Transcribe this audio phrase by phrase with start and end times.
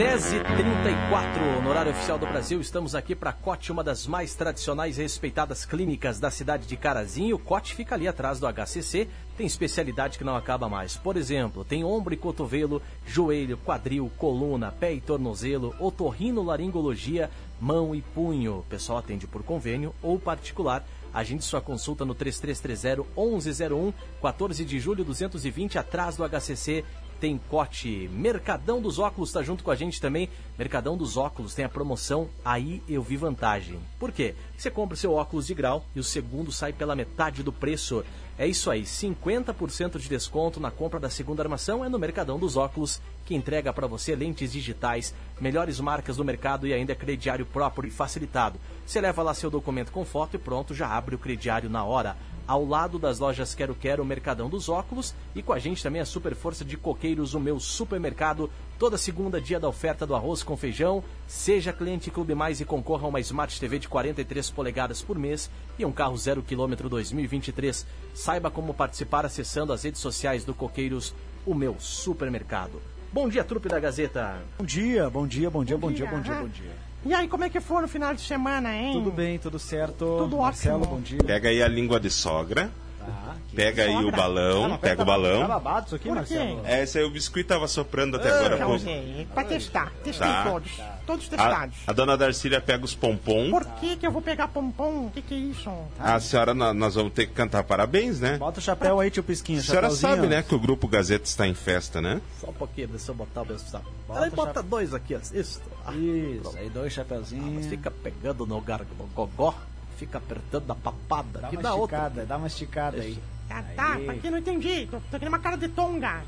[0.00, 5.02] 10h34 no horário oficial do Brasil, estamos aqui para Cote, uma das mais tradicionais e
[5.02, 7.36] respeitadas clínicas da cidade de Carazinho.
[7.36, 10.96] O Cote fica ali atrás do HCC, tem especialidade que não acaba mais.
[10.96, 18.00] Por exemplo, tem ombro e cotovelo, joelho, quadril, coluna, pé e tornozelo, otorrinolaringologia, mão e
[18.00, 18.60] punho.
[18.60, 20.82] O pessoal atende por convênio ou particular.
[21.12, 26.86] Agende sua consulta no 3330-1101, 14 de julho 220, atrás do HCC
[27.20, 28.08] tem Cote.
[28.12, 30.28] Mercadão dos Óculos está junto com a gente também.
[30.58, 33.78] Mercadão dos Óculos tem a promoção Aí Eu Vi Vantagem.
[33.98, 34.34] Por quê?
[34.56, 38.02] Você compra o seu óculos de grau e o segundo sai pela metade do preço.
[38.38, 42.56] É isso aí, 50% de desconto na compra da segunda armação é no Mercadão dos
[42.56, 47.88] Óculos, que entrega para você lentes digitais, melhores marcas do mercado e ainda crediário próprio
[47.88, 48.58] e facilitado.
[48.86, 52.16] Você leva lá seu documento com foto e pronto, já abre o crediário na hora
[52.50, 56.02] ao lado das lojas Quero Quero, o Mercadão dos Óculos, e com a gente também
[56.02, 60.42] a super força de coqueiros, o meu supermercado, toda segunda dia da oferta do arroz
[60.42, 61.04] com feijão.
[61.28, 65.50] Seja cliente Clube Mais e concorra a uma Smart TV de 43 polegadas por mês
[65.78, 67.86] e um carro zero quilômetro 2023.
[68.14, 71.14] Saiba como participar acessando as redes sociais do Coqueiros,
[71.44, 72.80] o meu supermercado.
[73.12, 74.42] Bom dia, trupe da Gazeta.
[74.58, 76.72] Bom dia, bom dia, bom dia, bom, Bom dia, dia, bom dia, bom dia.
[77.04, 78.94] E aí, como é que foi no final de semana, hein?
[78.94, 80.06] Tudo bem, tudo certo.
[80.20, 80.96] Tudo Marcelo, ótimo.
[80.96, 81.18] bom dia.
[81.18, 82.70] Pega aí a língua de sogra,
[83.10, 85.46] Tá, que- pega aí o balão, Ah, pega o Tá balão.
[85.46, 86.60] babado isso aqui, Por Marcelo?
[86.64, 88.56] É, esse aí o biscoito tava soprando até agora.
[88.58, 88.78] Não pô.
[88.78, 89.92] sei, pra testar.
[90.04, 90.44] Testei Tá.
[90.44, 90.70] todos.
[91.06, 91.76] Todos A, testados.
[91.86, 93.50] a dona Darcília pega os pompom.
[93.50, 95.06] Por que que eu vou pegar pompom?
[95.06, 95.70] O que que é isso?
[95.98, 98.36] A senhora, nó- nós vamos ter que cantar parabéns, né?
[98.38, 99.58] Bota o chapéu aí, tio Pisquinho.
[99.58, 102.20] A senhora sabe, né, que o grupo Gazeta está em festa, né?
[102.40, 103.90] Só um pouquinho, deixa eu botar o meu sapo.
[104.06, 105.18] Bota Aí bota dois aqui, ó.
[105.18, 105.60] isso.
[105.84, 106.58] Ah, Isso, pronto.
[106.58, 107.54] aí dois chapéuzinhos.
[107.54, 108.80] Mas fica pegando no, gar...
[108.80, 109.54] no gogó,
[110.00, 111.96] fica apertando na papada, Dá que uma dá outra.
[111.98, 113.18] esticada, dá uma esticada aí.
[113.50, 114.04] Ah, tá, Aí.
[114.06, 114.86] pra quem não entendi.
[114.90, 116.22] Tô, tô querendo uma cara de tonga.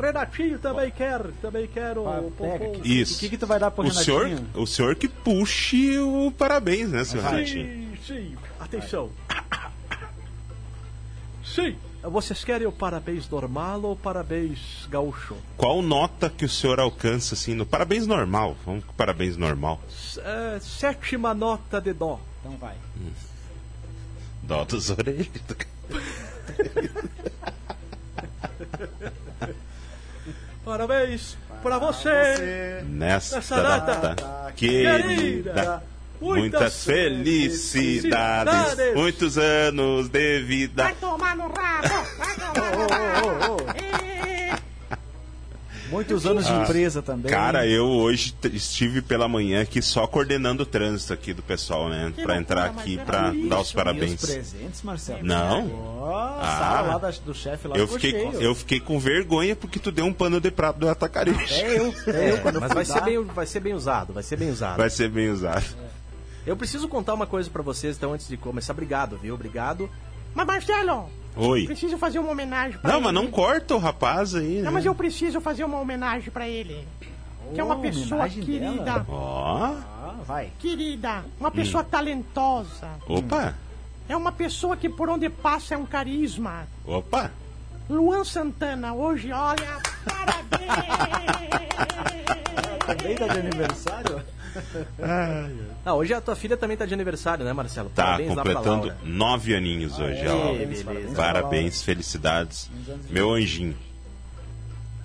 [0.00, 2.04] Renatinho também quer, também quero.
[2.38, 3.00] Pega aqui.
[3.00, 3.16] Isso.
[3.16, 4.48] O que que tu vai dar pro O senhor, Renatinho?
[4.62, 7.32] o senhor que puxe o parabéns, né, senhor Vai.
[7.42, 7.96] Renatinho?
[7.96, 8.36] Sim, sim.
[8.60, 9.10] Atenção.
[11.44, 11.76] Sim.
[12.00, 15.34] Vocês querem o parabéns normal ou parabéns gaúcho?
[15.56, 18.56] Qual nota que o senhor alcança, assim, no parabéns normal?
[18.64, 19.80] Vamos com parabéns normal.
[19.88, 22.20] S- é, sétima nota de dó.
[22.40, 22.74] Então vai.
[24.42, 25.28] Dó dos orelhas.
[30.64, 32.82] Parabéns pra você.
[32.86, 35.82] Nesta Nessa data data querida, querida,
[36.20, 38.94] muitas muitas felicidades, felicidades.
[38.94, 40.82] muitos anos de vida.
[40.84, 41.88] Vai tomar no rabo!
[42.18, 44.17] Vai tomar no rabo!
[45.90, 47.30] Muitos anos de empresa também.
[47.30, 52.12] Cara, eu hoje estive pela manhã aqui só coordenando o trânsito aqui do pessoal, né?
[52.14, 53.48] Que Pra entrar aqui pra isso.
[53.48, 54.20] dar os os parabéns.
[54.20, 55.24] presentes, Marcelo?
[55.24, 56.58] Não, Ó, a Ah.
[56.58, 58.32] sala lá da- do chefe lá eu fiquei, cheio.
[58.40, 61.38] eu fiquei com vergonha porque tu deu um pano de prato do atacarejo.
[61.54, 63.00] É eu, é eu quando eu Mas vai ser, dar.
[63.02, 64.76] bem, vai ser bem usado, vai ser bem usado.
[64.76, 65.64] Vai ser bem usado.
[66.46, 68.72] Eu preciso contar uma coisa pra vocês, então, antes de começar.
[68.72, 69.34] Obrigado, viu?
[69.34, 69.90] Obrigado.
[70.34, 71.66] Mas Marcelo, Oi.
[71.66, 73.04] preciso fazer uma homenagem pra Não, ele.
[73.06, 74.56] mas não corta o rapaz aí.
[74.58, 74.70] Não, né?
[74.70, 76.86] mas eu preciso fazer uma homenagem pra ele.
[77.54, 78.82] Que é uma Oh, pessoa homenagem querida.
[78.84, 79.06] dela?
[79.08, 80.50] Ó, Ah, vai.
[80.58, 82.88] Querida, uma pessoa talentosa.
[83.06, 83.54] opa,
[84.08, 86.66] É uma pessoa que por onde passa é um carisma.
[86.86, 87.30] opa.
[87.88, 90.68] Luan Santana, hoje, olha, parabéns!
[92.86, 94.22] Também tá de aniversário?
[95.84, 97.90] Ah, hoje a tua filha também tá de aniversário, né, Marcelo?
[97.90, 98.98] Tá Parabéns lá pra completando Laura.
[99.04, 100.58] nove aninhos hoje, Aê, a Laura.
[100.58, 100.84] beleza.
[100.84, 102.70] Parabéns, Parabéns, felicidades.
[103.10, 103.76] Meu anjinho.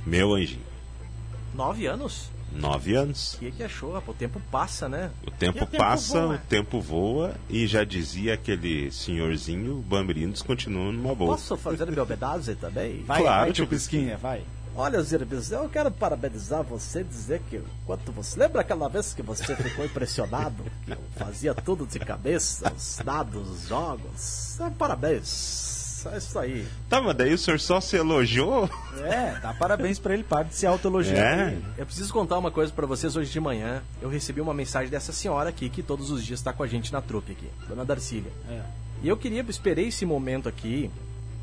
[0.06, 0.62] Meu anjinho.
[1.54, 2.30] Nove anos?
[2.52, 3.34] Nove anos.
[3.36, 3.94] O que, que achou?
[3.94, 4.10] rapaz?
[4.10, 5.10] O tempo passa, né?
[5.26, 6.36] O tempo, E o tempo passa, voa.
[6.36, 11.32] o tempo voa e já dizia aquele senhorzinho, Bambirinos continua numa boa.
[11.32, 13.02] Posso fazer meu pedaço também?
[13.04, 14.44] Vai, Claro, vai, Pisquinha, vai.
[14.76, 18.40] Olha, Zirbis, eu quero parabenizar você e dizer que quanto você.
[18.40, 20.64] Lembra aquela vez que você ficou impressionado?
[20.84, 24.60] Que eu fazia tudo de cabeça, os dados, os jogos.
[24.60, 26.06] É, parabéns.
[26.12, 26.68] É isso aí.
[26.90, 28.70] Tá, mas daí o senhor só se elogiou?
[29.04, 31.50] É, dá parabéns pra ele, para de se autoelogiar.
[31.50, 31.58] É.
[31.78, 33.82] Eu preciso contar uma coisa pra vocês hoje de manhã.
[34.02, 36.92] Eu recebi uma mensagem dessa senhora aqui, que todos os dias tá com a gente
[36.92, 38.32] na trupe aqui, Dona Darcília.
[38.50, 38.62] É.
[39.02, 40.92] E eu queria, esperei esse momento aqui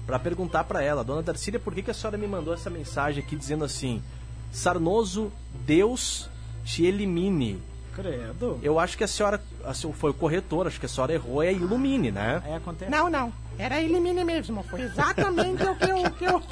[0.07, 3.23] pra perguntar pra ela, Dona Darcília, por que, que a senhora me mandou essa mensagem
[3.23, 4.03] aqui dizendo assim:
[4.53, 5.33] Sarnoso,
[5.65, 6.29] Deus
[6.65, 7.63] te elimine.
[7.95, 8.59] Credo.
[8.63, 11.43] Eu acho que a senhora, a senhora foi o corretor, acho que a senhora errou,
[11.43, 12.43] é Ilumine, né?
[12.45, 12.91] Aí acontece.
[12.91, 13.33] Não, não.
[13.59, 14.63] Era elimine mesmo.
[14.63, 16.11] Foi exatamente o que eu.
[16.13, 16.43] Que eu...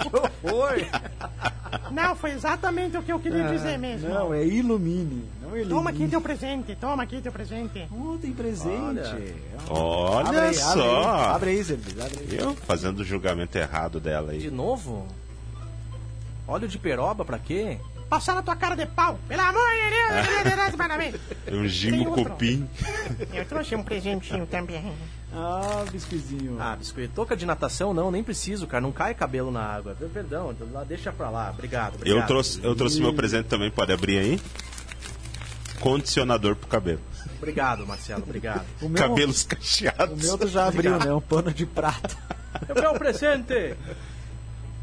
[0.55, 0.87] Oi!
[1.90, 4.11] Não, foi exatamente o que eu queria dizer mesmo.
[4.11, 5.25] Não, é Ilumine.
[5.40, 6.11] Não é Toma aqui Ilumine.
[6.11, 7.88] teu presente, toma aqui teu presente.
[7.90, 9.35] Oh, tem presente.
[9.70, 10.70] Olha Abre aí, só.
[10.70, 12.38] Abre aí, abre aí Zebis, abre aí.
[12.38, 14.50] Eu fazendo o julgamento errado dela De aí.
[14.50, 15.06] novo?
[16.46, 17.79] Óleo de peroba pra quê?
[18.09, 19.19] Passar na tua cara de pau.
[19.29, 21.15] Pelo amor de Deus, Deus, Deus, parabéns.
[21.53, 22.69] Um gimo cupim.
[23.35, 24.95] Eu trouxe um presentinho também.
[25.33, 26.57] Ah, biscoizinho.
[26.59, 27.13] Ah, biscoito.
[27.15, 27.93] Touca de natação?
[27.93, 28.81] Não, nem preciso, cara.
[28.81, 29.95] Não cai cabelo na água.
[30.13, 31.51] Perdão, lá, deixa pra lá.
[31.51, 32.19] Obrigado, obrigado.
[32.19, 34.41] Eu trouxe, eu trouxe meu presente também, pode abrir aí.
[35.81, 37.01] Condicionador pro cabelo.
[37.37, 38.65] Obrigado, Marcelo, obrigado.
[38.81, 40.25] o meu, Cabelos o cacheados.
[40.25, 41.13] meu tu já abriu, né?
[41.13, 42.17] Um pano de prata.
[42.69, 43.77] Eu quero um presente!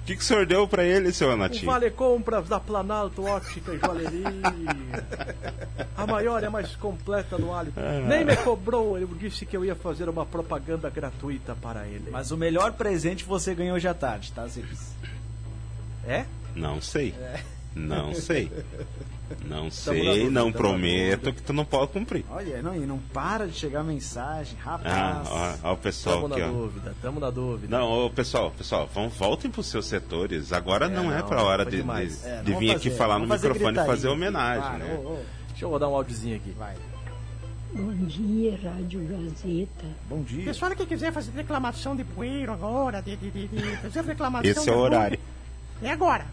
[0.06, 1.66] O que, que o senhor deu pra ele, seu O Anatinho?
[1.66, 4.30] Vale Compras da Planalto Óptica e Joalheria.
[5.98, 7.74] A maior e a mais completa do alho.
[8.08, 12.12] Nem me cobrou, ele disse que eu ia fazer uma propaganda gratuita para ele.
[12.12, 14.92] Mas o melhor presente você ganhou hoje à tarde, tá, Zebis?
[16.06, 16.26] É?
[16.56, 17.16] Não sei.
[17.74, 18.52] Não sei.
[19.46, 22.24] Não na sei, dúvida, não tamo na prometo que tu não pode cumprir.
[22.30, 24.72] Olha, não, e não para de chegar mensagem, Ah,
[25.24, 25.62] rapaz.
[25.64, 26.52] ó, ó o pessoal Tamo na aqui, ó.
[26.52, 27.78] dúvida, tamo na dúvida.
[27.78, 30.54] Não, ô, pessoal, pessoal, vão, voltem pros seus setores.
[30.54, 31.90] Agora É, não, é não, pra hora de, de,
[32.28, 34.16] É, de vir vamos aqui fazer, falar no fazer microfone e fazer aqui.
[34.16, 35.00] homenagem, Para, né?
[35.04, 35.20] ô, ô,
[35.50, 36.52] Deixa eu rodar um áudiozinho aqui.
[36.52, 36.76] vai.
[37.74, 39.86] Bom dia, Rádio Gazeta.
[40.08, 40.46] Bom dia.
[40.46, 44.70] Pessoal que quiser fazer reclamação de poeiro agora, de, de, de, de fazer reclamação Esse
[44.70, 45.20] é o horário.
[45.82, 46.26] É agora.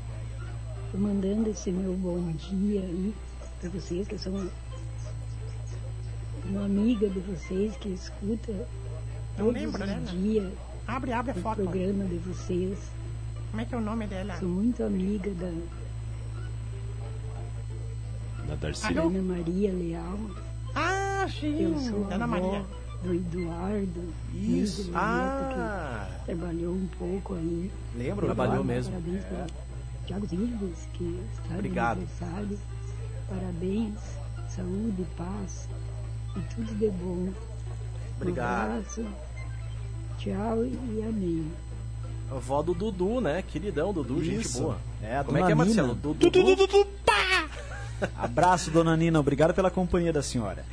[0.93, 3.15] Tô mandando esse meu bom dia aí
[3.61, 4.51] pra vocês, que eu sou uma,
[6.51, 8.53] uma amiga de vocês que escuta
[9.39, 10.03] Não todos lembro, os né?
[10.11, 10.53] dias
[10.87, 11.63] Abre, abre a o foto.
[11.63, 12.79] programa de vocês.
[13.51, 14.37] Como é que é o nome dela?
[14.39, 15.53] Sou muito amiga da
[18.49, 18.99] Da Darcy.
[18.99, 20.19] Ana Maria Leal.
[20.75, 22.65] Ah, sim, Eu sou a Ana avó Maria.
[23.03, 24.13] do Eduardo.
[24.35, 24.83] Isso.
[24.83, 26.09] amigo do Neto, Ah!
[26.19, 27.71] que trabalhou um pouco aí.
[27.97, 28.27] Lembra?
[28.27, 28.65] Trabalhou Eduardo?
[28.75, 28.93] mesmo.
[28.93, 29.47] Parabéns para
[30.07, 31.99] Tiago Silves, que está Obrigado.
[31.99, 32.59] de aniversário.
[33.29, 33.95] Parabéns,
[34.49, 35.69] saúde, paz
[36.37, 37.29] e tudo de bom.
[38.21, 38.71] Obrigado.
[38.71, 39.07] Um abraço,
[40.19, 41.51] tchau e amém.
[42.31, 43.43] A Avó do Dudu, né?
[43.43, 44.63] Queridão, Dudu, gente Isso.
[44.63, 44.79] boa.
[45.03, 45.55] É, Como é dona que é.
[45.55, 45.95] Marcelo?
[45.95, 46.89] Du- Dudu?
[48.17, 49.21] Abraço, dona Nina.
[49.21, 50.65] Obrigado pela companhia da senhora.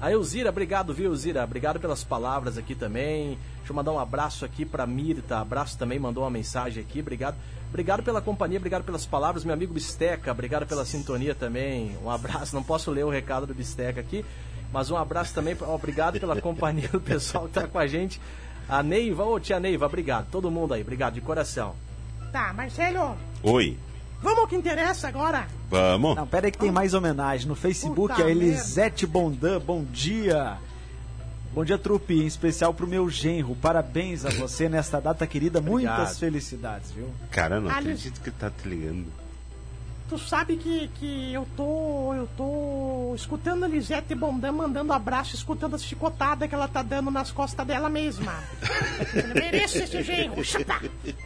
[0.00, 1.42] A Elzira, obrigado, viu, Elzira?
[1.42, 3.36] Obrigado pelas palavras aqui também.
[3.56, 5.38] Deixa eu mandar um abraço aqui pra Mirta.
[5.38, 7.00] Abraço também, mandou uma mensagem aqui.
[7.00, 7.36] Obrigado.
[7.68, 9.44] Obrigado pela companhia, obrigado pelas palavras.
[9.44, 11.96] Meu amigo Bisteca, obrigado pela sintonia também.
[12.02, 12.54] Um abraço.
[12.54, 14.24] Não posso ler o recado do Bisteca aqui,
[14.72, 15.56] mas um abraço também.
[15.60, 18.20] Obrigado pela companhia do pessoal que tá com a gente.
[18.68, 20.28] A Neiva, ô tia Neiva, obrigado.
[20.30, 21.74] Todo mundo aí, obrigado de coração.
[22.30, 23.76] Tá, Marcelo, Oi,
[24.22, 25.46] vamos ao que interessa agora.
[25.70, 26.16] vamos?
[26.16, 27.46] Não, pera aí que tem mais homenagem.
[27.46, 30.58] No Facebook, Puta a Elisete Bondan, bom dia.
[31.54, 33.56] Bom dia, trupe, em especial pro meu genro.
[33.56, 35.58] Parabéns a você nesta data querida.
[35.58, 35.96] Obrigado.
[35.98, 37.08] Muitas felicidades, viu?
[37.30, 37.80] Cara, não Alice.
[37.90, 39.06] acredito que tá te ligando.
[40.08, 42.14] Tu sabe que, que eu tô.
[42.14, 47.10] Eu tô escutando a Lisete Bondan mandando abraço, escutando as chicotadas que ela tá dando
[47.10, 48.34] nas costas dela mesma.
[49.14, 50.80] Eu mereço esse genro, chupá!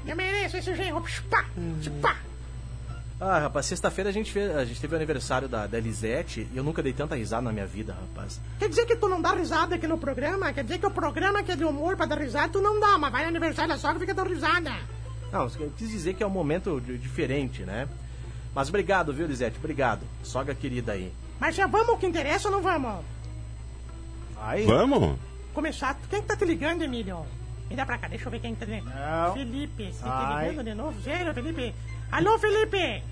[0.04, 1.44] Eu mereço esse genro, chupá!
[1.80, 2.16] Chupá!
[3.24, 6.56] Ah, rapaz, sexta-feira a gente fez, a gente teve o aniversário da, da Elisete e
[6.56, 8.40] eu nunca dei tanta risada na minha vida, rapaz.
[8.58, 10.52] Quer dizer que tu não dá risada aqui no programa?
[10.52, 12.98] Quer dizer que o programa que é de humor pra dar risada, tu não dá,
[12.98, 14.72] mas vai no aniversário da sogra e fica dando risada.
[15.30, 17.88] Não, eu quis dizer que é um momento di- diferente, né?
[18.52, 19.56] Mas obrigado, viu, Elisete?
[19.56, 20.00] Obrigado.
[20.24, 21.12] Sogra querida aí.
[21.38, 23.04] Mas já vamos ao que interessa ou não vamos?
[24.40, 25.16] Aí, Vamos?
[25.54, 25.96] Começar.
[26.10, 27.24] Quem que tá te ligando, Emílio?
[27.70, 29.32] Me dá pra cá, deixa eu ver quem tá te ligando.
[29.34, 31.00] Felipe, você tá ligando de novo?
[31.02, 31.72] Sério, Felipe?
[32.12, 33.02] Alô, Felipe!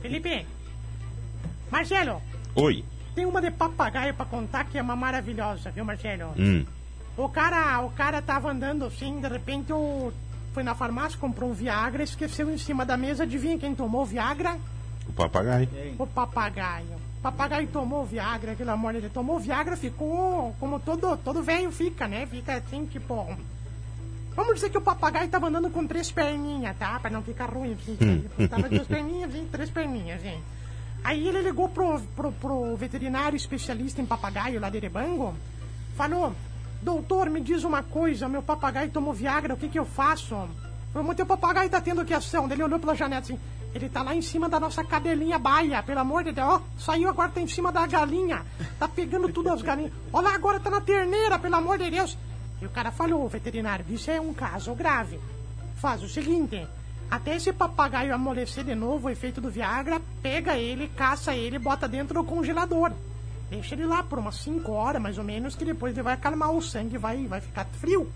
[0.00, 0.46] Felipe!
[1.72, 2.22] Marcelo,
[2.54, 2.84] Oi.
[3.16, 6.32] tem uma de papagaio pra contar que é uma maravilhosa, viu, Marcelo?
[6.38, 6.64] Hum.
[7.16, 10.12] O cara, o cara tava andando assim, de repente o...
[10.52, 14.06] foi na farmácia, comprou um Viagra, esqueceu em cima da mesa, adivinha quem tomou o
[14.06, 14.56] Viagra?
[15.08, 15.68] O papagaio.
[15.98, 16.96] O papagaio.
[17.18, 19.12] O papagaio tomou Viagra, pelo amor de Deus.
[19.12, 22.24] Tomou Viagra, ficou como todo, todo velho fica, né?
[22.24, 23.36] Fica assim, tipo...
[24.34, 26.98] Vamos dizer que o papagaio tava andando com três perninhas, tá?
[27.00, 27.72] Pra não ficar ruim.
[27.72, 27.96] Assim,
[28.38, 29.48] ele tava duas perninhas, hein?
[29.50, 30.42] Três perninhas, hein?
[31.02, 35.34] Aí ele ligou pro, pro, pro veterinário especialista em papagaio lá de Erebango.
[35.96, 36.34] Falou,
[36.82, 40.34] doutor, me diz uma coisa, meu papagaio tomou Viagra, o que que eu faço?
[40.92, 42.50] Falou, mas teu papagaio tá tendo que ação?
[42.50, 43.38] Ele olhou pela janela assim,
[43.74, 46.48] ele tá lá em cima da nossa cadelinha baia, pelo amor de Deus.
[46.48, 48.44] Ó, saiu agora, tá em cima da galinha.
[48.78, 49.92] Tá pegando tudo as galinhas.
[50.12, 52.16] Olha lá, agora tá na terneira, pelo amor de Deus.
[52.60, 55.18] E o cara falou, o veterinário, isso é um caso grave.
[55.76, 56.66] Faz o seguinte,
[57.10, 61.88] Até esse papagaio amolecer de novo, o efeito do Viagra, pega ele, caça ele, bota
[61.88, 62.92] dentro do congelador.
[63.50, 66.52] Deixa ele lá por umas 5 horas, mais ou menos, que depois ele vai acalmar
[66.52, 68.08] o sangue vai, vai ficar frio.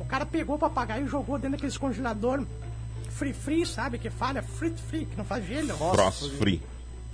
[0.00, 2.42] O cara pegou o papagaio e jogou dentro daqueles congelador
[3.10, 3.98] free free, sabe?
[3.98, 5.76] Que falha, free free, que não faz gelo.
[5.76, 6.62] Frost free.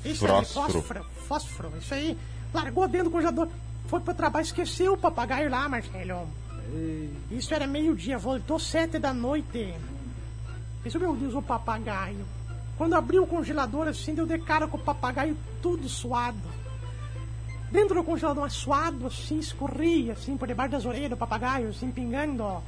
[0.05, 2.17] Isso fósforo, fósforo, isso aí.
[2.55, 3.49] Largou dentro do congelador,
[3.87, 6.29] foi pro trabalho, esqueceu o papagaio lá, Marcelo.
[7.31, 9.75] Isso era meio-dia, voltou sete da noite.
[10.83, 12.25] Pensou, meu Deus, o papagaio.
[12.77, 16.41] Quando abriu o congelador, assim, deu de cara com o papagaio tudo suado.
[17.71, 22.63] Dentro do congelador, suado, assim, escorria, assim, por debaixo das orelhas do papagaio, assim, pingando.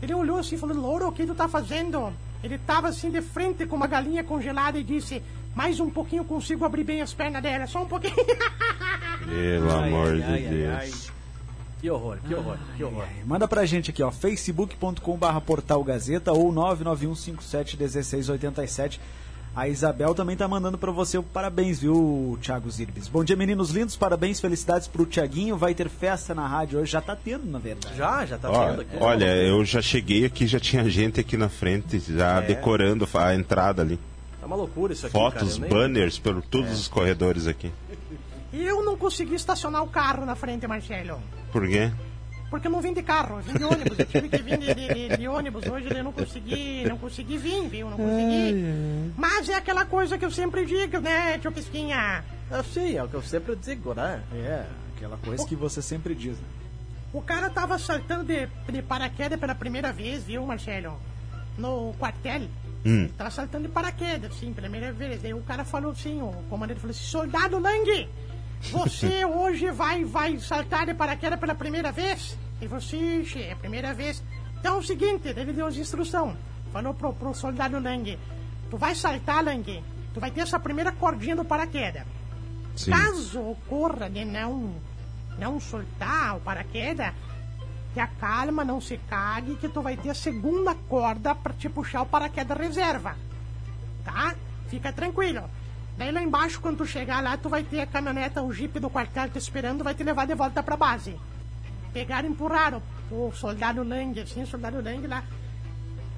[0.00, 2.12] Ele olhou assim, falou, Louro, o que tu tá fazendo?
[2.42, 5.22] Ele tava assim, de frente com uma galinha congelada e disse,
[5.54, 8.14] mais um pouquinho consigo abrir bem as pernas dela, só um pouquinho.
[9.28, 10.74] Pelo Ai, amor ai, de ai, Deus.
[10.74, 10.90] ai,
[11.80, 13.04] Que horror, que horror, que horror.
[13.26, 18.98] Manda pra gente aqui, ó, facebook.com.br portal Gazeta ou 991571687.
[19.56, 23.08] A Isabel também tá mandando pra você o parabéns, viu, Thiago Zirbis?
[23.08, 25.56] Bom dia, meninos lindos, parabéns, felicidades pro Tiaguinho.
[25.56, 27.96] Vai ter festa na rádio hoje, já tá tendo, na verdade.
[27.96, 28.96] Já, já tá Ó, vendo aqui.
[29.00, 32.46] olha, eu já cheguei aqui, já tinha gente aqui na frente, já É.
[32.46, 33.98] decorando a entrada ali.
[34.40, 35.68] Tá uma loucura isso aqui, Fotos, cara.
[35.74, 37.72] banners por todos os corredores aqui.
[38.52, 41.20] Eu não consegui estacionar o carro na frente, Marcelo.
[41.52, 41.90] Por quê?
[42.50, 43.98] Porque eu não vim de carro, eu vim de ônibus.
[43.98, 47.36] Eu tive que vir de, de- de- de ônibus hoje, eu não consegui, não consegui
[47.36, 47.90] vir, viu?
[47.90, 49.12] Não consegui.
[49.18, 52.24] Mas é aquela coisa que eu sempre digo, né, tio Pisquinha?
[52.50, 54.22] Ah, sim, é o que eu sempre digo, né?
[54.32, 54.64] É,
[54.96, 56.38] aquela coisa que você sempre diz.
[56.38, 56.44] né?
[57.12, 60.98] O cara tava saltando de, de paraquedas pela primeira vez, viu, Marcelo?
[61.58, 62.48] No quartel.
[62.86, 63.08] Hum.
[63.18, 65.22] Tava saltando de paraquedas, sim, pela primeira vez.
[65.22, 68.08] Aí o cara falou assim, o comandante falou assim, soldado Lang,
[68.62, 72.36] você hoje vai, vai saltar de paraquedas pela primeira vez?
[72.76, 74.22] Assim, "Ixi, é a primeira vez.
[74.58, 76.36] Então é o seguinte, ele deu as instruções.
[76.72, 78.18] Falou pro, pro soldado Lang,
[78.68, 82.02] tu vai saltar, Lang, tu vai ter essa primeira cordinha do paraquedas.
[82.76, 82.90] Sim.
[82.90, 84.74] Caso ocorra de não,
[85.38, 87.12] não soltar o paraquedas,
[87.94, 92.02] te acalma, não se cague, que tu vai ter a segunda corda pra te puxar
[92.02, 93.16] o paraquedas reserva.
[94.04, 94.34] Tá?
[94.68, 95.42] Fica tranquilo.
[95.98, 98.88] Daí lá embaixo, quando tu chegar lá, tu vai ter a caminhoneta, o jipe do
[98.88, 101.18] quartel te esperando, vai te levar de volta pra base.
[101.92, 105.24] Pegaram e empurraram o soldado Lang, assim, o soldado Lang lá.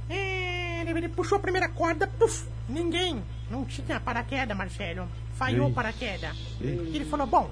[0.06, 3.24] Ele, ele puxou a primeira corda, puf, ninguém.
[3.50, 5.08] Não tinha paraquedas, Marcelo.
[5.32, 6.36] Falhou o paraquedas.
[6.60, 7.50] Ele falou, bom,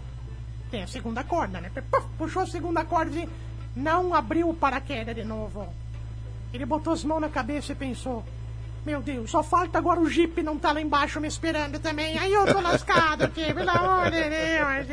[0.70, 1.70] tem a segunda corda, né?
[1.90, 3.26] Puf, puxou a segunda corda e
[3.75, 5.73] não abriu o paraquedas de novo.
[6.52, 8.23] Ele botou as mãos na cabeça e pensou,
[8.88, 12.16] meu Deus, só falta agora o Jeep não tá lá embaixo me esperando também.
[12.16, 14.88] Aí eu tô lascado aqui, pelo amor de Deus.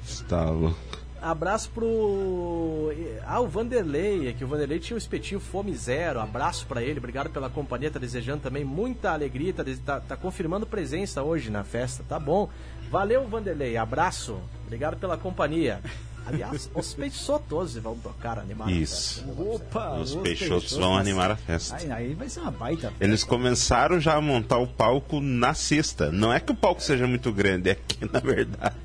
[0.00, 0.78] Está louco.
[1.20, 2.92] Abraço pro.
[3.26, 6.20] Ah, o Vanderlei, é que o Vanderlei tinha o espetinho Fome Zero.
[6.20, 7.90] Abraço pra ele, obrigado pela companhia.
[7.90, 12.48] Tá desejando também muita alegria, tá, tá, tá confirmando presença hoje na festa, tá bom?
[12.90, 15.80] Valeu, Vanderlei, abraço, obrigado pela companhia.
[16.24, 18.68] Aliás, os peixotos vão tocar animar.
[18.68, 19.24] a Isso.
[19.24, 21.74] festa, né, Opa, Os peixotos vão animar a festa.
[21.76, 22.92] Aí, aí vai ser uma baita.
[23.00, 26.12] Eles começaram já a montar o palco na sexta.
[26.12, 28.76] Não é que o palco seja muito grande, é que na verdade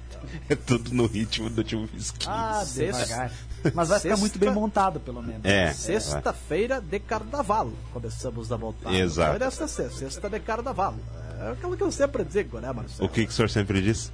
[0.50, 2.26] é tudo no ritmo do tio Whisky.
[2.28, 3.32] Ah, Sexta- devagar.
[3.74, 5.42] Mas vai ficar Sexta- muito bem montado, pelo menos.
[5.44, 5.72] É.
[5.74, 7.72] Sexta-feira de carnaval.
[7.94, 8.92] Começamos a voltar.
[8.94, 9.32] Exato.
[9.32, 10.96] Foi nesta sexta, sexta de carnaval.
[11.42, 13.08] É aquilo que eu sempre digo, né, Marcelo?
[13.08, 14.12] O que, que o senhor sempre diz?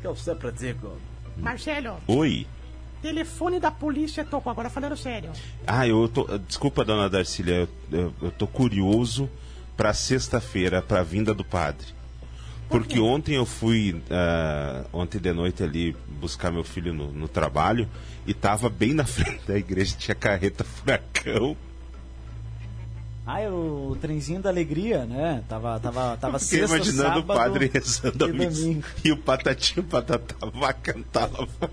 [0.00, 0.96] Que eu sempre digo.
[1.36, 2.46] Marcelo, Oi.
[3.00, 5.30] telefone da polícia tocou, agora falando sério.
[5.66, 6.26] Ah, eu tô.
[6.38, 9.28] Desculpa, dona Darcília, eu, eu, eu tô curioso
[9.76, 11.86] pra sexta-feira, pra vinda do padre.
[12.68, 17.88] Porque ontem eu fui, ah, ontem de noite ali, buscar meu filho no, no trabalho
[18.26, 21.56] e tava bem na frente da igreja, tinha carreta furacão.
[23.26, 25.44] Ah, é o trenzinho da alegria, né?
[25.48, 28.82] Tava, tava, tava Fiquei sexta, imaginando o padre rezando a e domingo.
[29.04, 31.72] E o patatinho patatá vai cantar lá fora,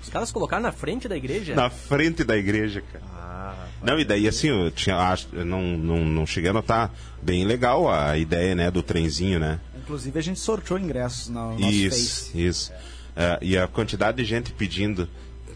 [0.00, 1.54] Os caras colocaram na frente da igreja?
[1.54, 3.04] na frente da igreja, cara.
[3.12, 6.94] Ah, Não, e daí assim, eu tinha, acho- eu não, não, não cheguei a notar
[7.20, 9.60] bem legal a ideia, né, do trenzinho, né?
[9.76, 12.40] Inclusive a gente sorteou ingressos no nosso Isso, Face.
[12.46, 12.72] isso.
[13.16, 15.08] É, e a quantidade de gente pedindo.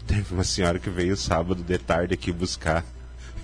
[0.05, 2.83] Teve uma senhora que veio sábado de tarde aqui buscar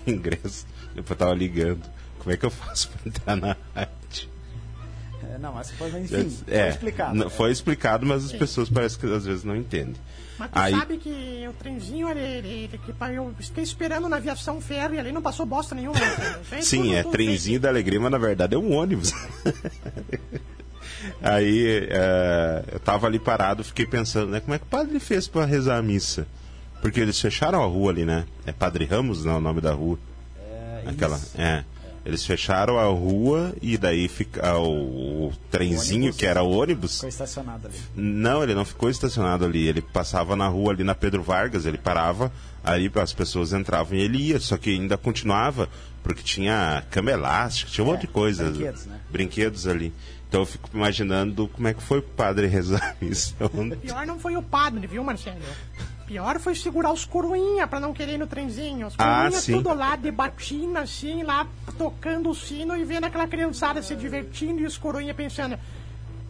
[0.15, 0.65] ingresso.
[0.95, 1.83] Depois eu tava ligando.
[2.19, 4.29] Como é que eu faço pra entrar na rádio?
[5.33, 7.15] É, não, mas foi, enfim, é, foi explicado.
[7.15, 9.95] não- foi explicado, mas as pessoas parecem que às vezes não entendem.
[10.37, 14.07] Mas tu Aí, sabe que o trenzinho, ele, ele, ele- que pa- eu fiquei esperando
[14.07, 15.99] na aviação férrea ali, não passou bosta nenhuma.
[16.61, 19.11] Sim, tudo- é tudo trenzinho da alegria, mas na verdade é um ônibus.
[21.21, 24.39] Aí é, eu tava ali parado, fiquei pensando, né?
[24.39, 26.27] Como é que o padre fez pra rezar a missa?
[26.81, 28.25] Porque eles fecharam a rua ali, né?
[28.45, 29.97] É Padre Ramos, não, é o nome da rua.
[30.37, 31.39] É, Aquela, isso.
[31.39, 31.63] é.
[32.05, 36.17] Eles fecharam a rua e daí fica o, o trenzinho, ônibus.
[36.17, 36.95] que era o ônibus.
[36.95, 37.77] Ficou estacionado ali.
[37.93, 39.67] Não, ele não ficou estacionado ali.
[39.67, 42.31] Ele passava na rua ali na Pedro Vargas, ele parava,
[42.63, 45.69] aí as pessoas entravam e ele ia, só que ainda continuava,
[46.01, 48.45] porque tinha cama elástica, tinha um É, monte de coisa.
[48.45, 48.99] brinquedos, né?
[49.11, 49.93] Brinquedos ali.
[50.29, 53.35] Então eu fico imaginando como é que foi o padre rezar isso.
[53.81, 55.37] Pior não foi o padre, viu, Marcelo?
[56.09, 58.87] Pior foi segurar os coroinha pra não querer ir no trenzinho.
[58.87, 59.53] Os Ah, coroinha sim.
[59.53, 61.45] tudo lá, de batina, assim, lá
[61.77, 65.55] tocando o sino e vendo aquela criançada se divertindo e os coroinha pensando.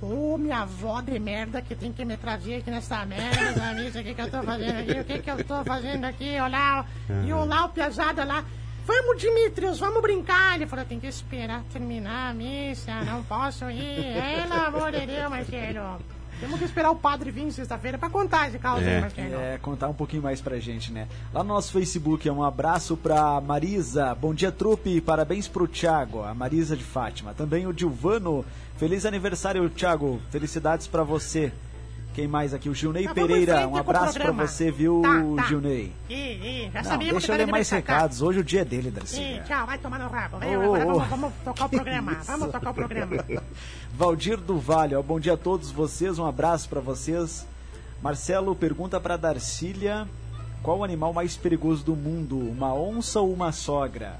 [0.01, 4.01] Ô, minha avó de merda que tem que me trazer aqui nessa merda da missa,
[4.01, 4.99] o que, que eu tô fazendo aqui?
[4.99, 6.37] O que, que eu tô fazendo aqui?
[6.41, 6.85] Olá,
[7.25, 8.43] e olá o piazada lá.
[8.85, 10.55] Vamos, Dimitrios, vamos brincar.
[10.55, 14.13] Ele falou, tem que esperar terminar a missa, não posso ir.
[14.13, 15.99] Pelo amor de Deus, Marcelo.
[16.39, 19.53] Temos que esperar o padre vir sexta-feira pra contar esse caos aí, É.
[19.55, 21.07] É, contar um pouquinho mais pra gente, né?
[21.33, 24.15] Lá no nosso Facebook, um abraço pra Marisa.
[24.15, 25.01] Bom dia, trupe.
[25.01, 27.33] Parabéns pro Thiago, a Marisa de Fátima.
[27.33, 28.45] Também o Dilvano.
[28.77, 30.21] Feliz aniversário, Thiago.
[30.29, 31.51] Felicidades pra você.
[32.19, 32.67] Quem mais aqui?
[32.69, 33.65] O Gilney Tá, Pereira.
[33.65, 34.45] Um abraço pra programa.
[34.45, 35.47] você, viu, Tá, tá.
[35.47, 35.93] Gilney?
[36.09, 38.21] Ih, ih, já Não, deixa que eu ler mais recados.
[38.21, 39.41] Hoje o dia é dele, Ih, Darcy.
[39.47, 40.37] tchau, vai tomar no rabo.
[40.37, 40.99] Vem, Ô, agora ô.
[40.99, 42.11] vamos, vamos tocar o programa.
[42.27, 43.25] Vamos tocar o programa.
[43.95, 47.47] Valdir do Vale, ó, bom dia a todos vocês, um abraço pra vocês.
[48.03, 50.05] Marcelo pergunta pra Darcília
[50.61, 54.19] qual o animal mais perigoso do mundo, uma onça ou uma sogra?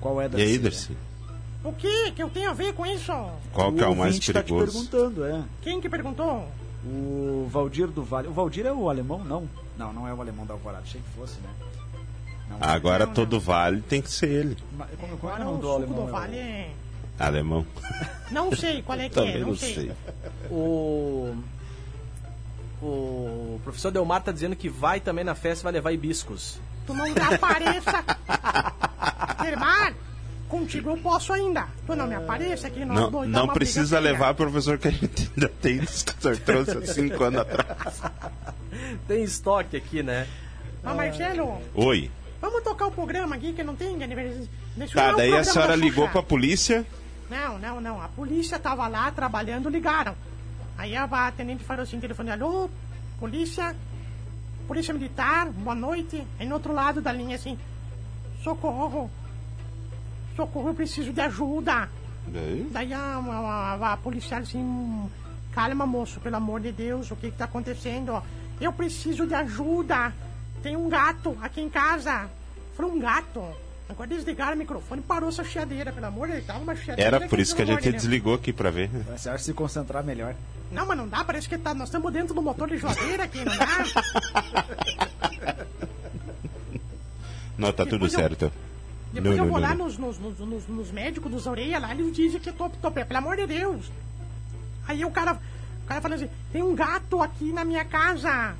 [0.00, 0.52] Qual é, E Darcília?
[0.52, 0.96] aí, Darcy?
[1.62, 3.12] O que que eu tenho a ver com isso?
[3.52, 4.88] Qual que é o mais ouvinte tá te perigoso?
[4.88, 5.42] perguntando, é.
[5.62, 6.48] Quem que perguntou?
[6.84, 8.28] O Valdir do Vale.
[8.28, 9.18] O Valdir é o alemão?
[9.24, 9.48] Não.
[9.76, 10.82] Não, não é o alemão da Alvorada.
[10.84, 11.48] Achei que fosse, né?
[12.48, 12.56] Não.
[12.60, 14.56] Agora Não, todo vale tem que ser ele.
[14.98, 16.02] Como, como é o nome do alemão?
[16.04, 16.70] do É Vale...
[17.18, 17.66] Alemão.
[18.32, 19.74] Não sei qual é que Também é, não, não sei.
[19.74, 19.92] sei.
[20.50, 21.34] O.
[22.82, 26.58] O professor Delmar tá dizendo que vai também na festa e vai levar hibiscos.
[26.86, 28.04] Tu não me apareça.
[29.44, 29.92] Irmã,
[30.50, 31.68] contigo eu posso ainda.
[31.86, 35.30] Tu não me apareça que nós Não, não uma precisa levar professor que a gente
[35.34, 38.02] ainda tem que o senhor trouxe há cinco anos atrás.
[39.06, 40.26] Tem estoque aqui, né?
[40.82, 42.10] Mas Marcelo, Oi.
[42.40, 44.48] vamos tocar o programa aqui que não tem aniversário.
[44.78, 46.86] Isso Tá, daí a senhora ligou pra polícia.
[47.28, 48.02] Não, não, não.
[48.02, 50.14] A polícia tava lá trabalhando, ligaram.
[50.78, 52.70] Aí a atendente falou assim, telefone, alô,
[53.18, 53.76] polícia,
[54.66, 56.26] polícia militar, boa noite.
[56.38, 57.58] Aí no outro lado da linha assim,
[58.42, 59.10] socorro,
[60.36, 61.88] socorro, eu preciso de ajuda.
[62.26, 62.68] Daí?
[62.70, 65.10] Daí a, a, a, a policial assim,
[65.52, 68.22] calma moço, pelo amor de Deus, o que que tá acontecendo?
[68.60, 70.12] Eu preciso de ajuda.
[70.62, 72.28] Tem um gato aqui em casa.
[72.76, 73.42] Falei, um gato?
[73.88, 76.46] Agora desligaram o microfone e parou essa chiadeira, pelo amor de Deus.
[76.46, 77.16] Tava uma chiadeira.
[77.16, 77.94] Era por isso que a gente Deus.
[77.96, 78.88] desligou aqui pra ver.
[79.16, 80.34] Você acha se concentrar melhor?
[80.70, 83.44] Não, mas não dá, parece que tá, nós estamos dentro do motor de geladeira aqui,
[83.44, 83.66] não dá?
[87.58, 88.52] Não, tá tudo Depois eu- certo.
[89.12, 89.86] Depois Não, eu vou não, lá não.
[89.86, 93.36] Nos, nos, nos, nos, médicos dos orelhas lá, eles dizem que tô, tô, pelo amor
[93.36, 93.90] de Deus.
[94.86, 95.38] Aí o cara,
[95.84, 98.54] o cara falando assim, tem um gato aqui na minha casa.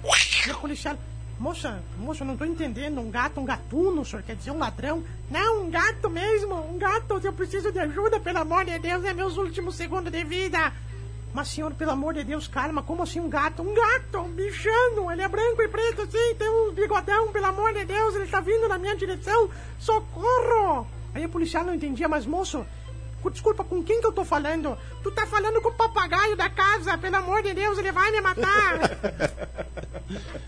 [0.46, 0.98] E a policial,
[1.38, 4.58] moça, moça, eu não tô entendendo, um gato, um gatuno, o senhor quer dizer um
[4.58, 5.04] ladrão?
[5.30, 9.14] Não, um gato mesmo, um gato, eu preciso de ajuda, pelo amor de Deus, é
[9.14, 10.72] meus últimos segundos de vida.
[11.32, 13.62] Mas senhor, pelo amor de Deus, calma, como assim um gato?
[13.62, 17.72] Um gato, um bichano, ele é branco e preto assim, tem um bigodão, pelo amor
[17.72, 20.86] de Deus, ele tá vindo na minha direção, socorro!
[21.14, 22.66] Aí o policial não entendia, mas moço,
[23.28, 24.78] desculpa, com quem que eu tô falando?
[25.02, 28.20] Tu tá falando com o papagaio da casa, pelo amor de Deus, ele vai me
[28.20, 28.78] matar!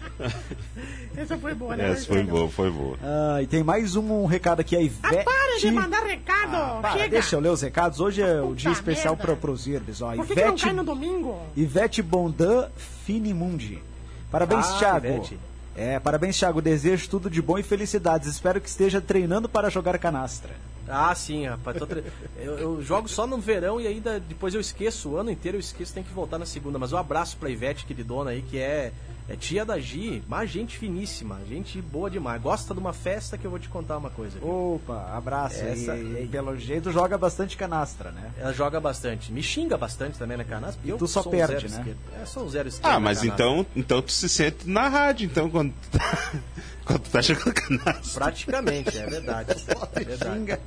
[1.17, 1.91] Essa foi boa, né?
[1.91, 2.97] Essa foi boa, foi boa.
[3.03, 5.25] Ah, e tem mais um, um recado aqui, a Ah, Ivete.
[5.25, 6.55] para de mandar recado!
[6.57, 7.09] Ah, para, Chega!
[7.11, 8.01] deixa eu ler os recados.
[8.01, 9.27] Hoje é o Puta dia especial merda.
[9.27, 10.15] para pros Irbes, ó.
[10.15, 11.39] Por que, que não Ivete, cai no domingo?
[11.57, 12.69] Ivete Bondan
[13.05, 13.83] Finimundi.
[14.31, 15.07] Parabéns, Ah, Thiago.
[15.07, 15.39] Ivete.
[15.77, 16.61] É, parabéns, Thiago.
[16.63, 18.29] Desejo tudo de bom e felicidades.
[18.29, 20.51] Espero que esteja treinando para jogar canastra.
[20.89, 21.77] Ah, sim, rapaz.
[21.87, 22.05] tre-
[22.37, 25.11] eu, eu jogo só no verão e ainda depois eu esqueço.
[25.11, 26.79] O ano inteiro eu esqueço, tem que voltar na segunda.
[26.79, 28.93] Mas um abraço pra Ivete, queridona aí, que é,
[29.33, 32.41] é tia da Gi, mas gente finíssima, gente boa demais.
[32.43, 34.39] Gosta de uma festa que eu vou te contar uma coisa.
[34.39, 34.75] viu?
[34.75, 35.57] Opa, abraço.
[35.63, 38.31] Essa- e, e pelo jeito joga bastante canastra, né?
[38.39, 39.33] Ela joga bastante.
[39.33, 40.75] Me xinga bastante também na canastra.
[40.77, 41.79] porque E eu tu só sou um perde, zero né?
[41.79, 41.99] esquerdo.
[42.21, 42.95] É, sou um zero esquerdo.
[42.95, 46.33] Ah, mas então, então tu se sente na rádio, então, quando tu tá,
[46.85, 48.21] quando tu tá jogando canastra.
[48.25, 49.53] Praticamente, é verdade.
[49.95, 50.59] É verdade.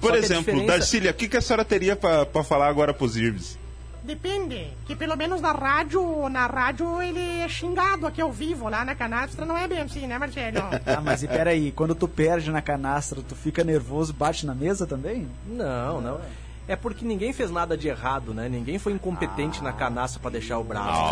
[0.00, 2.92] Por Só exemplo, diferença- Darcília, o que, que a senhora teria pra, pra falar agora
[2.92, 3.58] pros Irbes?
[4.02, 8.84] Depende, que pelo menos na rádio, na rádio ele é xingado aqui ao vivo, lá
[8.84, 10.58] na canastra não é bem assim, né, Marcelo?
[10.86, 14.86] Ah, mas e peraí, quando tu perde na canastra, tu fica nervoso, bate na mesa
[14.86, 15.28] também?
[15.46, 16.20] Não, não.
[16.70, 18.48] É porque ninguém fez nada de errado, né?
[18.48, 21.02] Ninguém foi incompetente na canaça pra deixar o braço.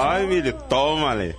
[0.00, 1.36] Ai, Emílio, toma ali.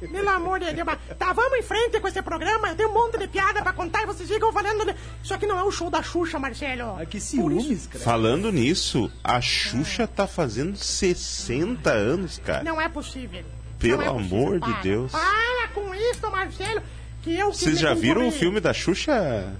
[0.00, 0.86] Pelo amor de Deus.
[0.86, 2.72] mas- Tá, vamos em frente com esse programa.
[2.76, 4.94] Tem um monte de piada pra contar e vocês ficam falando.
[5.20, 6.96] Isso aqui não é o show da Xuxa, Marcelo.
[7.00, 8.04] Ah, que ciúmes, cara.
[8.04, 12.62] Falando nisso, a Xuxa tá fazendo 60 anos, cara.
[12.62, 13.42] Não é possível.
[13.80, 14.38] Pelo é possível.
[14.38, 14.82] amor de Para.
[14.82, 15.10] Deus.
[15.10, 16.82] Para com isso, Marcelo.
[17.22, 19.52] Que eu que Vocês já viram o filme da Xuxa?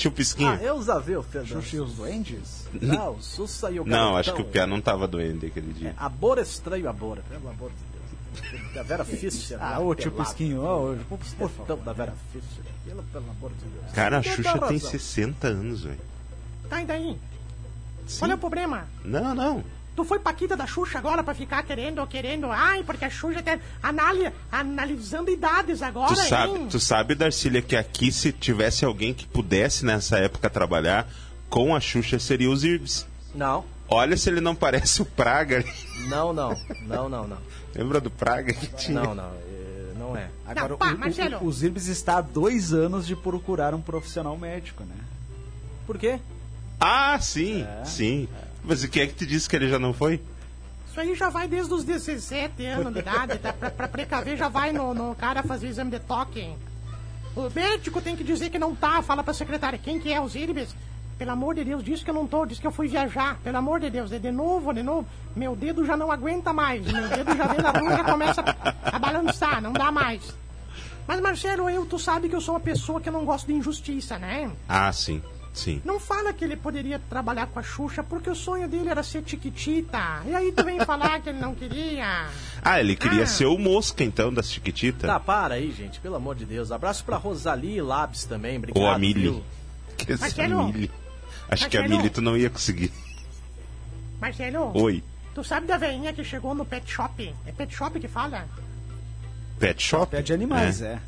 [0.00, 0.50] Tio Pisquinho?
[0.50, 1.46] Ah, eu já vi o filme.
[1.46, 2.66] Xuxa e os Duendes?
[2.80, 4.16] Não, o Sussa e o Não, Garotão.
[4.16, 5.94] acho que o Pia não tava doente aquele É, dia.
[5.98, 7.18] Abor estranho Abor.
[7.28, 8.74] Pelo amor de Deus.
[8.74, 9.58] Da Vera Fischer.
[9.60, 10.28] Ah, ô tio pelado.
[10.30, 11.50] Pisquinho, ó, ô, por favor.
[11.50, 12.64] Portão da Vera Fischer.
[12.86, 13.92] Pelo, pelo amor de Deus.
[13.92, 14.78] Cara, a Tem Xuxa tem razão.
[14.90, 16.00] 60 anos, velho.
[16.70, 17.18] Tá, daí?
[18.06, 18.18] Sim.
[18.20, 18.86] Qual é o problema?
[19.04, 19.64] Não, não.
[20.00, 22.50] Tu foi paquita da Xuxa agora pra ficar querendo, querendo.
[22.50, 24.32] Ai, porque a Xuxa tá anali...
[24.50, 26.68] analisando idades agora, Tu sabe, hein?
[26.70, 31.06] tu sabe, Darcília, que aqui se tivesse alguém que pudesse nessa época trabalhar
[31.50, 33.06] com a Xuxa seria os Irbs.
[33.34, 35.62] Não, Olha se ele não parece o Praga.
[36.08, 36.56] não, não.
[36.86, 37.38] Não, não, não.
[37.74, 39.02] Lembra do Praga que tinha?
[39.02, 39.24] Não, não.
[39.34, 40.30] é, Não é.
[40.46, 41.38] Agora, Não, pá, o- o, Marcelo.
[41.42, 44.94] o, os Irbes está há dois anos de procurar um profissional médico, né?
[45.86, 46.20] Por quê?
[46.80, 48.28] Ah, sim, sim.
[48.64, 50.20] Mas quem é que te disse que ele já não foi?
[50.90, 53.52] Isso aí já vai desde os 17 anos de idade, tá?
[53.52, 56.52] pra, pra precaver já vai no, no cara fazer exame de toque.
[57.36, 60.34] O médico tem que dizer que não tá, fala pra secretária, quem que é os
[60.34, 60.74] Irbes?
[61.16, 63.38] Pelo amor de Deus, disse que eu não tô, disse que eu fui viajar.
[63.44, 65.06] Pelo amor de Deus, é de novo, de novo.
[65.36, 66.84] Meu dedo já não aguenta mais.
[66.84, 68.44] Meu dedo já vem na rua e já começa
[68.82, 70.34] a balançar, não dá mais.
[71.06, 74.18] Mas Marcelo, eu, tu sabe que eu sou uma pessoa que não gosta de injustiça,
[74.18, 74.50] né?
[74.68, 75.80] Ah, sim, sim.
[75.84, 79.22] Não fala que ele poderia trabalhar com a Xuxa porque o sonho dele era ser
[79.22, 80.22] Tiquitita.
[80.26, 82.28] E aí tu vem falar que ele não queria.
[82.62, 83.26] Ah, ele queria Ah.
[83.26, 85.08] ser o Mosca, então, das Chiquititas.
[85.10, 86.00] Tá, para aí, gente.
[86.00, 86.70] Pelo amor de Deus.
[86.72, 88.56] Abraço pra Rosalie Labs também.
[88.58, 89.42] Obrigado, Ou a Mili.
[89.96, 90.64] Que Marcelo.
[90.72, 90.90] Mili.
[91.48, 91.88] Acho que a.
[91.88, 92.92] Mili tu não ia conseguir.
[94.20, 95.02] Marcelo, Oi.
[95.34, 97.34] tu sabe da veinha que chegou no pet shop?
[97.46, 98.46] É pet shop que fala?
[99.58, 100.10] Pet Shop?
[100.10, 100.98] Pé de animais, é.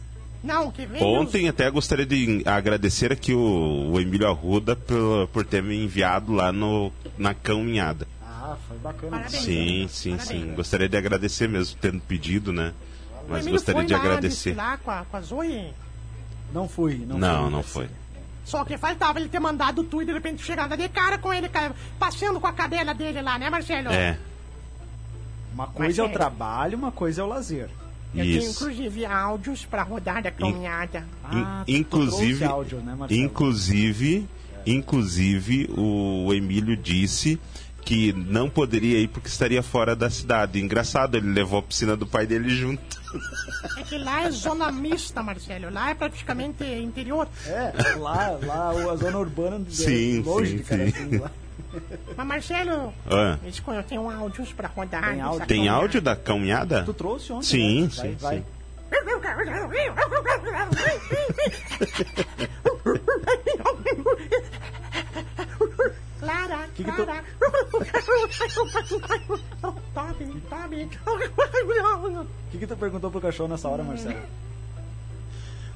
[0.43, 1.03] Não, que vem.
[1.03, 6.33] Ontem até gostaria de agradecer aqui o, o Emílio Arruda por, por ter me enviado
[6.33, 8.09] lá no, na caminhada.
[8.25, 9.19] Ah, foi bacana.
[9.19, 9.43] Parabéns.
[9.43, 10.43] Sim, sim, Parabéns.
[10.45, 10.55] sim.
[10.55, 12.73] Gostaria de agradecer mesmo, tendo pedido, né?
[13.25, 14.51] O Mas gostaria foi de lá agradecer.
[14.51, 15.73] desfilar com a, com a Zoe.
[16.53, 17.51] Não fui, não, Não, fui.
[17.51, 17.89] não foi.
[18.45, 21.33] Só que faltava ele ter mandado tu e de repente chegar lá de cara com
[21.33, 21.49] ele,
[22.01, 23.89] passeando com a cadela dele lá, né, Marcelo?
[23.91, 24.19] É,
[25.55, 26.13] Uma coisa é o é.
[26.13, 27.71] trabalho, uma coisa é o lazer.
[28.15, 28.51] Eu tenho isso.
[28.65, 31.01] inclusive áudios pra rodar da caminhada.
[31.31, 33.21] In- Ah, tu inclusive, áudio, né, Marcelo?
[33.21, 34.29] inclusive,
[34.67, 37.41] inclusive, o Emílio disse
[37.85, 40.61] que não poderia ir porque estaria fora da cidade.
[40.61, 42.81] Engraçado, ele levou a piscina do pai dele junto.
[43.77, 45.69] É que lá é zona mista, Marcelo.
[45.73, 47.29] Lá é praticamente interior.
[47.47, 51.19] É, lá, lá a zona urbana de, Sim, longe sim, de Carazinho, sim.
[51.19, 51.31] lá.
[52.17, 53.39] Mas, Marcelo, Ah,
[53.75, 55.11] eu tenho áudios pra rodar.
[55.11, 55.47] Tem áudio?
[55.47, 56.83] tem áudio da caminhada?
[56.85, 57.89] Tu trouxe ontem, Sim, né?
[57.91, 58.39] sim, vai, vai.
[58.39, 58.45] sim.
[66.21, 67.25] Clara, Que que tu- Clara.
[69.95, 70.89] Tobe, Tobe.
[71.07, 74.17] O que, que tu perguntou pro cachorro nessa hora, Marcelo?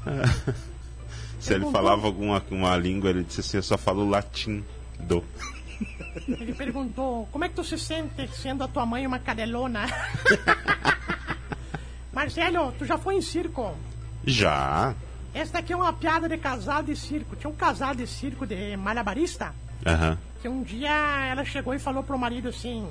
[1.40, 4.64] Se ele falava alguma uma língua, ele disse assim, eu só falo latim
[4.98, 5.22] do.
[6.28, 9.86] Ele perguntou, como é que tu se sente sendo a tua mãe uma cadelona?
[12.12, 13.76] Marcelo, tu já foi em circo?
[14.24, 14.94] Já.
[15.32, 17.36] Essa daqui é uma piada de casal de circo.
[17.36, 20.18] Tinha um casal de circo de malabarista Aham.
[20.40, 20.90] que um dia
[21.30, 22.88] ela chegou e falou pro marido assim: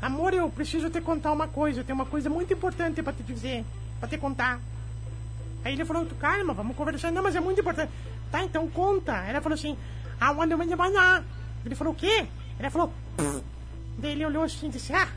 [0.00, 1.80] Amor, eu preciso te contar uma coisa.
[1.80, 3.64] Eu tenho uma coisa muito importante pra te dizer,
[3.98, 4.60] pra te contar.
[5.64, 7.10] Aí ele falou: "Tu, Calma, vamos conversar.
[7.10, 7.90] Não, mas é muito importante.
[8.30, 9.12] Tá, então conta.
[9.26, 9.76] Ela falou assim:
[10.20, 11.24] Aonde eu me banhar?
[11.66, 12.26] Ele falou: O quê?
[12.58, 13.42] Ela falou: "Pff."
[13.98, 15.08] Daí ele olhou assim e disse: Ah,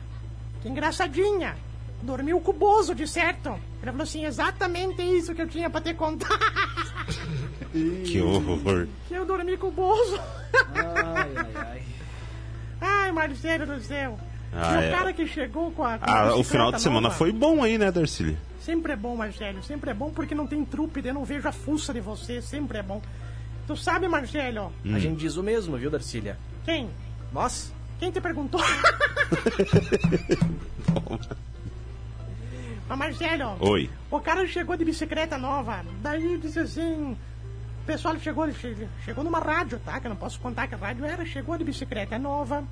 [0.62, 1.56] que engraçadinha.
[2.02, 3.48] Dormiu com o Bozo, de certo.
[3.82, 6.28] Ela falou assim: Exatamente isso que eu tinha pra te contar.
[8.04, 8.86] Que horror.
[9.06, 10.18] que eu dormi com o Bozo.
[10.74, 11.82] Ai, ai, ai.
[12.80, 14.18] Ai, Marcelo do céu.
[14.52, 14.90] Ah, e o é.
[14.90, 15.98] cara que chegou com a.
[15.98, 18.38] Com Ah, o final de semana nova, foi bom aí, né, Darcília?
[18.60, 19.62] Sempre é bom, Marcelo.
[19.62, 22.40] Sempre é bom porque não tem trupe, eu não vejo a fuça de você.
[22.40, 23.02] Sempre é bom.
[23.66, 24.72] Tu sabe, Marcelo?
[24.84, 24.94] Hum.
[24.94, 26.38] A gente diz o mesmo, viu, Darcília?
[26.64, 26.88] Quem?
[27.32, 27.72] Nós?
[27.98, 28.60] Quem te perguntou?
[32.88, 33.90] Mas, Marcelo, Oi.
[34.10, 35.84] o cara chegou de bicicleta nova.
[36.00, 37.16] Daí disse assim.
[37.82, 38.46] O pessoal chegou,
[39.04, 39.98] chegou numa rádio, tá?
[40.00, 41.24] Que eu não posso contar que a rádio era.
[41.26, 42.64] Chegou de bicicleta nova.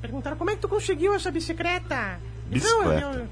[0.00, 1.94] Perguntaram como é que tu conseguiu essa bicicleta?
[1.96, 3.00] Falou, "Não, Bicicleta.
[3.18, 3.28] Eu,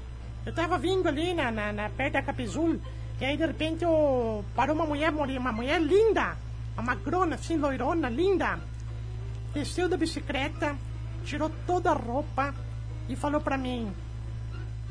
[0.47, 2.79] eu tava vindo ali na, na, na- perto da Capizul.
[3.19, 6.35] E aí de repente eu, parou uma mulher, uma mulher linda.
[6.73, 8.59] Uma magrona, assim, loirona, linda.
[9.55, 10.75] Desceu da bicicleta,
[11.23, 12.53] tirou toda a roupa
[13.07, 13.91] e falou pra mim: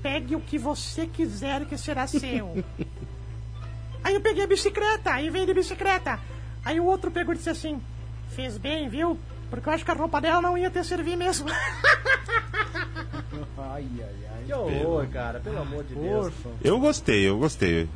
[0.02, 2.64] Pegue o que você quiser que será seu.
[4.02, 6.18] aí eu peguei a bicicleta, aí veio de bicicleta.
[6.64, 7.80] Aí o outro pegou e disse assim:
[8.30, 9.18] Fez bem, viu?
[9.50, 11.48] Porque eu acho que a roupa dela não ia ter servir mesmo.
[13.56, 14.44] Ai, ai, ai.
[14.46, 16.32] Que horror, cara, pelo amor de Deus.
[16.62, 17.88] Eu gostei, eu gostei.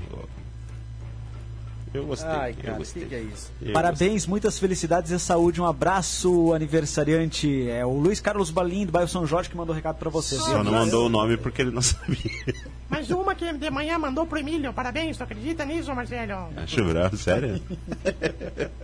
[1.95, 2.29] Eu gostei.
[2.29, 3.03] Ai, eu cara, o gostei.
[3.03, 3.51] que, que é isso?
[3.63, 5.61] Eu Parabéns, muitas felicidades e saúde.
[5.61, 7.69] Um abraço, aniversariante.
[7.71, 10.37] É o Luiz Carlos Balim, do bairro São Jorge, que mandou recado pra você.
[10.37, 10.53] gostei.
[10.53, 12.55] Só não mandou o nome porque ele não sabia.
[12.89, 14.73] Mas uma que de manhã mandou pro Emílio.
[14.73, 16.49] Parabéns, tu acredita nisso, Marcelo?
[16.57, 17.61] Acho bravo, sério?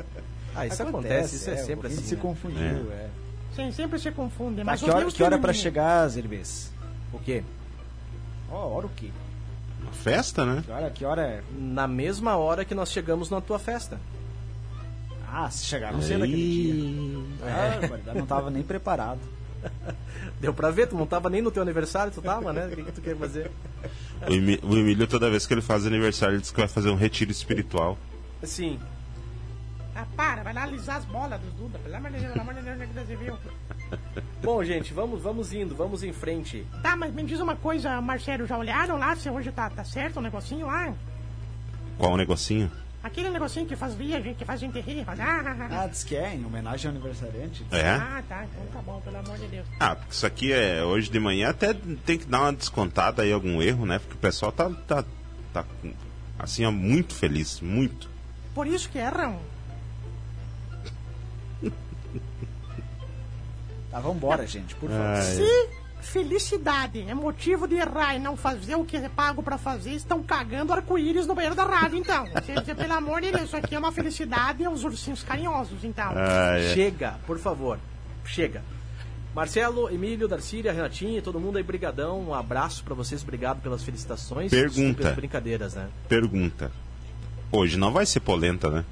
[0.57, 2.03] Ah, isso acontece, isso é, o sempre assim.
[2.03, 2.21] se né?
[2.23, 3.09] confundiu, é.
[3.57, 4.59] Sim, sempre se confunde.
[4.59, 5.62] Tá, Mas que hora, que hora Emílio.
[5.62, 6.71] chegar, Zerbes?
[7.12, 7.43] O quê?
[8.51, 9.11] Ó, hora o quê?
[10.02, 10.62] Festa, né?
[10.64, 11.42] Que hora, que hora é?
[11.59, 13.98] Na mesma hora que nós chegamos na tua festa.
[15.30, 17.20] Ah, se chegaram cedo aquele dia.
[17.42, 19.20] Ah, barbaridade, não tava nem preparado.
[20.40, 22.66] Deu pra ver, tu não tava nem no teu aniversário, tu tava, né?
[22.66, 23.50] O que, que tu quer fazer?
[24.28, 27.30] O Emílio, toda vez que ele faz aniversário, ele diz que vai fazer um retiro
[27.30, 27.98] espiritual.
[28.42, 28.78] Sim.
[29.94, 31.78] Ah, para, vai lá alisar as bolas dos Duda.
[31.78, 33.38] Pelo amor de Deus, pelo amor de Deus, onde é que você viu?
[34.42, 36.66] Bom, gente, vamos, vamos indo, vamos em frente.
[36.83, 40.18] Tá, mas me diz uma coisa, Marcelo, já olharam lá se hoje tá, tá certo
[40.18, 40.92] o negocinho lá?
[41.96, 42.70] Qual o negocinho?
[43.04, 45.20] Aquele negocinho que faz rir, a gente, que faz gente rir, faz...
[45.20, 45.83] Ah, ah, ah.
[45.83, 47.64] Ah, diz que é, em homenagem ao aniversariante.
[47.70, 47.90] É?
[47.90, 49.66] Ah, tá, então tá bom, pelo amor de Deus.
[49.78, 53.30] Ah, porque isso aqui é hoje de manhã até tem que dar uma descontada aí,
[53.30, 53.98] algum erro, né?
[53.98, 55.04] Porque o pessoal tá, tá,
[55.52, 55.64] tá
[56.38, 58.09] assim, ó, muito feliz, muito.
[58.54, 59.38] Por isso que erram.
[63.94, 65.22] Tá, vambora, gente, por favor.
[65.22, 65.68] Se
[66.00, 70.20] felicidade é motivo de errar e não fazer o que é pago pra fazer, estão
[70.20, 72.26] cagando arco-íris no banheiro da rádio, então.
[72.26, 75.85] Você, você, pelo amor de Deus, isso aqui é uma felicidade e uns ursinhos carinhosos,
[75.85, 76.12] então.
[76.16, 76.74] Ah, é.
[76.74, 77.78] Chega, por favor.
[78.24, 78.64] Chega.
[79.33, 82.20] Marcelo, Emílio, Darcília, Renatinha, todo mundo aí, brigadão.
[82.20, 84.50] Um abraço pra vocês, obrigado pelas felicitações.
[84.50, 84.74] Pergunta.
[84.74, 85.88] Desculpe as brincadeiras, né?
[86.09, 86.72] Pergunta.
[87.52, 88.85] Hoje não vai ser polenta, né?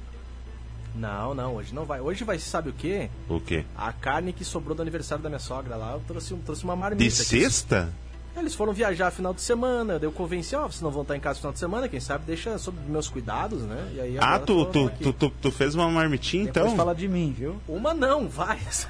[0.95, 1.99] Não, não, hoje não vai.
[1.99, 3.09] Hoje vai, sabe o quê?
[3.27, 3.65] O quê?
[3.75, 6.75] A carne que sobrou do aniversário da minha sogra lá, eu trouxe, um- trouxe uma
[6.75, 7.03] De marmita.
[7.03, 7.11] aqui.
[7.23, 7.91] sexta?
[8.35, 11.37] Eles foram viajar final de semana, eu convenci, ó, vocês não vão estar em casa
[11.39, 13.91] final de semana, quem sabe deixa sob meus cuidados, né?
[13.95, 16.75] E aí Ah, tu, tu, tu, tu, tu fez uma marmitinha, Depois então?
[16.77, 17.61] fala de mim, viu?
[17.67, 18.87] Uma não, várias.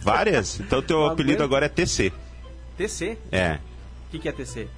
[0.00, 0.60] Várias?
[0.60, 2.12] Então teu apelido agora é TC.
[2.76, 3.18] TC?
[3.32, 3.58] É,
[4.06, 4.68] O que, que é TC?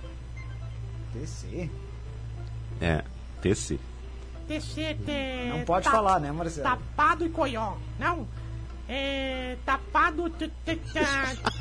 [1.12, 1.70] TC.
[2.80, 3.04] é,
[3.42, 3.78] TC.
[4.46, 6.62] Te- Não pode ta- falar, né, Marcelo?
[6.68, 7.74] Tapado e coió.
[7.98, 8.26] Não.
[8.88, 9.56] É.
[9.64, 10.30] Tapado.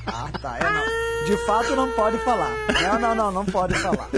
[0.07, 1.25] Ah, tá, é não.
[1.25, 2.51] De fato não pode falar.
[2.81, 4.09] Não, não, não, não pode falar.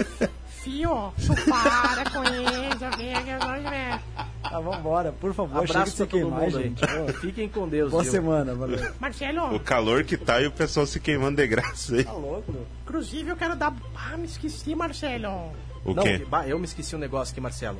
[0.48, 4.00] Fio, tu para com isso, amiga, nós.
[4.42, 6.84] Tá, vambora, por favor, chega de Abraço pra todo queimar, mundo gente.
[6.84, 7.12] aí.
[7.14, 8.12] Fiquem com Deus, Boa viu?
[8.12, 8.92] semana, valeu.
[8.98, 12.04] Marcelo, O calor que tá e o pessoal se queimando de graça aí.
[12.04, 12.54] Tá louco?
[12.82, 13.74] inclusive eu quero dar.
[13.94, 15.52] Ah, me esqueci, Marcelo.
[15.84, 16.26] O Não, quê?
[16.46, 17.78] eu me esqueci um negócio aqui, Marcelo.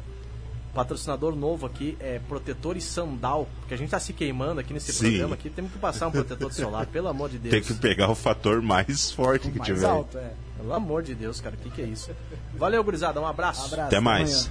[0.74, 3.48] Patrocinador novo aqui é protetor e sandal.
[3.60, 5.10] Porque a gente tá se queimando aqui nesse Sim.
[5.10, 5.48] programa aqui.
[5.48, 7.52] Temos que passar um protetor solar, pelo amor de Deus.
[7.52, 9.87] Tem que pegar o fator mais forte que Mais tiver.
[9.87, 10.32] alto, é.
[10.58, 12.10] Pelo amor de Deus, cara, o que, que é isso?
[12.54, 13.66] Valeu, gurizada, um abraço.
[13.66, 13.88] Abraço.
[13.88, 14.50] Até mais.